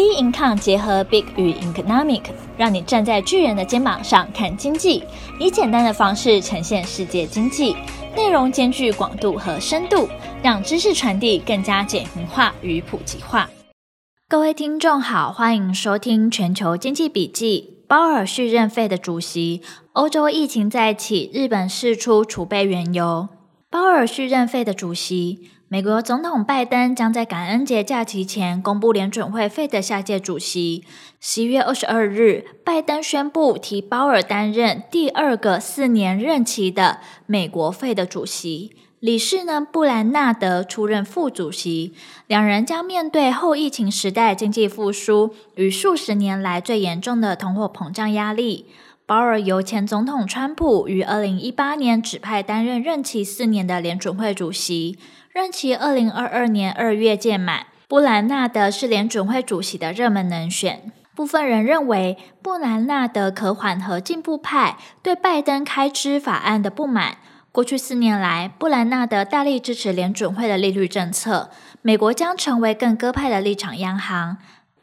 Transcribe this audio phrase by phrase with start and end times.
[0.00, 2.22] B Income 结合 Big 与 Economic，
[2.56, 5.04] 让你站在巨人的肩膀上看经济，
[5.38, 7.76] 以简单的方式呈现世界经济，
[8.16, 10.08] 内容兼具广度和深度，
[10.42, 13.50] 让知识传递更加简明化与普及化。
[14.26, 17.84] 各位听众好，欢迎收听全球经济笔记。
[17.86, 19.60] 鲍尔续任费的主席，
[19.92, 23.28] 欧洲疫情再起，日本释出储备原油。
[23.70, 25.50] 鲍尔续任费的主席。
[25.72, 30.82] 美国总统拜登将在感恩节假期前公布联准会费的下届主席。
[31.20, 38.74] 十一月二十二日，拜登宣布提鲍尔担任第二个四年任期的美国费的主席。
[38.98, 41.94] 理事呢，布兰纳德出任副主席。
[42.26, 48.66] 两人将面对后疫情时代经济复苏与数十年来最严重的通货膨胀压力。
[49.10, 55.00] 鲍尔由前总统川普于二零一八年指派担任任期四年的联准会主席。
[55.32, 60.92] 任期二零二二年二月届满，布兰纳德是联准会主席的热门人选。
[61.16, 67.16] 部分人认为，布兰纳德可缓和进步派对拜登开支法案的不满。
[67.50, 71.50] 过去四年来，布兰纳德大力支持联准会的利率政策，
[71.82, 74.36] 美国将成为更鸽派的立场央行。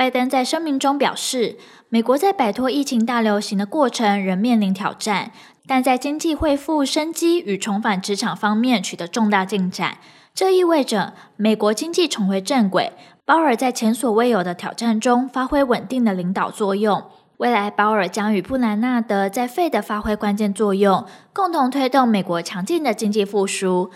[0.00, 1.58] 拜登在声明中表示，
[1.90, 5.30] 美国在摆脱疫情大流行的过程仍面临挑战，
[5.66, 9.98] 但在经济恢复生机与重返职场方面取得重大进展。
[10.34, 12.94] 这意味着美国经济重回正轨。
[13.26, 17.04] 鲍尔在前所未有的挑战中发挥稳定的领导作用。
[17.36, 21.04] 未来，鲍尔将与布兰纳德在 Fed 发挥关键作用，
[21.34, 23.90] 共同推动美国强劲的经济复苏。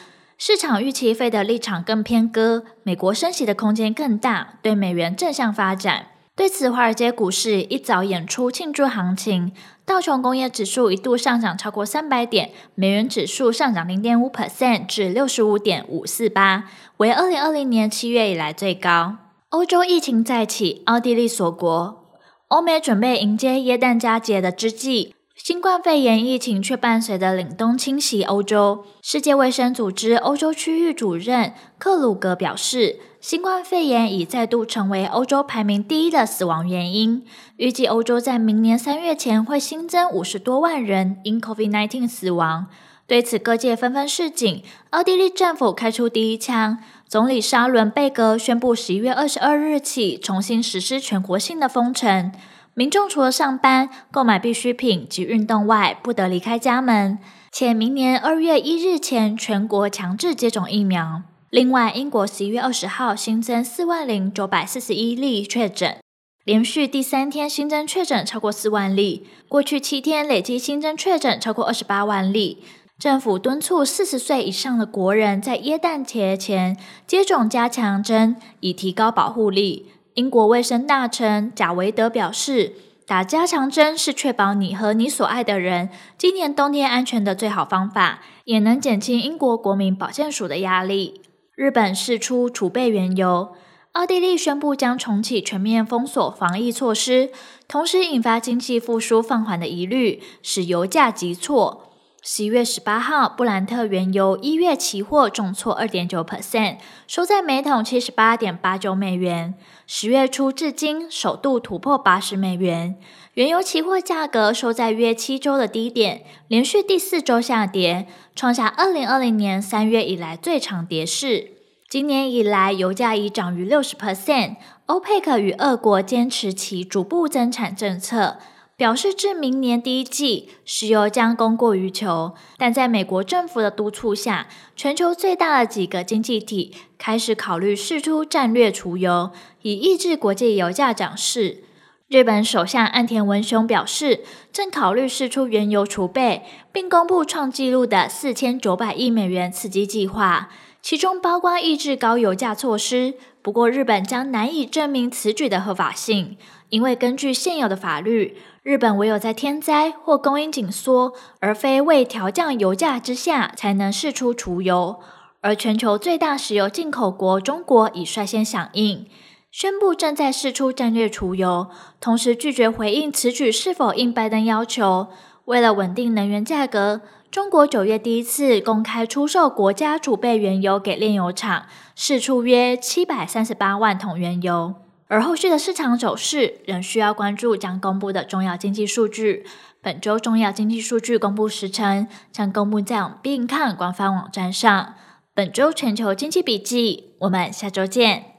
[0.47, 6.09] 市场预期费的立场更偏鸽，美国升息的空间更大，对美元正向发展。
[6.37, 9.53] 对此，华尔街股市一早演出庆祝行情，
[9.87, 16.65] 道琼工业指数一度上涨超过三百点，美元指数上涨零点五 percent 至六十五点五四八，
[16.99, 19.17] 为二零二零年七月以来最高。
[19.49, 22.05] 欧洲疫情再起，奥地利锁国，
[22.49, 25.14] 欧美准备迎接耶诞佳节的之际。
[25.37, 28.85] 新冠肺炎疫情却伴随着凛冬侵袭欧洲。
[29.03, 37.27] 世界卫生组织欧洲区域主任克鲁格表示，新冠肺炎已再度成为欧洲排名第一的死亡原因。
[37.57, 42.69] 预计欧洲在明年三月前会新增五十多万人因 COVID-19 死亡。
[43.09, 44.63] 对此，各界纷纷示警。
[44.91, 46.79] 奥地利政府开出第一枪，
[47.09, 52.31] 总理沙伦贝格宣布，十一月二十二日起重新实施全国性的封城。
[52.77, 57.19] 民众除了上班、购买必需品及运动外，不得离开家门。
[57.53, 61.23] 且明年二月一日前全国强制接种疫苗。
[61.51, 65.99] 另外，英国十一月二十号新增四万零九百四十一例确诊，
[66.45, 69.29] 连续第三天新增确诊超过四万例。
[69.49, 72.65] 过去七天累计新增确诊超过二十八万例。
[72.99, 76.77] 政府敦促四十岁以上的国人在耶诞节前
[77.07, 79.87] 接种加强针，以提高保护力。
[80.15, 91.21] 英国卫生大臣贾维德表示，打加强针是确保你和你所爱的人今年冬天安全的最好方法，也能减轻英国国民保健署的压力。
[91.57, 93.55] 日本释出储备原油，
[93.93, 97.31] 奥地利宣布将重启全面封锁防疫措施，
[97.67, 101.94] 同时引发经济复苏放缓的疑虑，使油价急挫。
[102.27, 109.53] 十一月十八号，布兰特原油一月期货重挫二点九 percent，收在每桶七十八点八九美元。
[109.87, 112.97] 十月初至今首度突破八十美元。
[113.35, 121.51] 原油期货价格收在约七周的低点，连续第四周下跌，创下二零二零年三月以来最长跌势。
[121.91, 124.57] 今年以来，油价已涨逾六十 percent。
[124.87, 128.39] 欧佩克与俄国坚持其逐步增产政策。
[128.77, 132.35] 表示至明年第一季，石油将供过于求。
[132.59, 139.31] 但在美国政府的督促下，全球最大的几个经济体开始考虑释出战略储油，
[139.63, 141.63] 以抑制国际油价涨势。
[142.09, 144.21] 日本首相岸田文雄表示，
[144.53, 146.43] 正考虑释出原油储备，
[146.73, 150.51] 并公布创纪录的四千九百亿美元刺激计划，
[150.85, 153.15] 其中包括抑制高油价措施。
[153.41, 156.37] 不过，日本将难以证明此举的合法性，
[156.69, 158.37] 因为根据现有的法律。
[158.63, 165.01] 日本唯有在天灾或供应紧缩，而非为调降油价之下，才能释出储油。
[165.41, 169.07] 而全球最大石油进口国中国已率先响应，
[169.51, 175.07] 宣布正在释出战略储油，同时拒绝回应此举是否应拜登要求。
[175.47, 184.75] 为了稳定能源价格，中国九月第一次公开出售国家储备原油给炼油厂，释出约七百三十八万桶原油。
[185.07, 189.45] 而后续的市场走势仍需要关注将公布的重要经济数据。
[189.83, 194.95] 本周重要经济数据公布时程将公布在我们 B Income 官方网站上。
[195.35, 198.34] 本周全球经济笔记，我们下周见。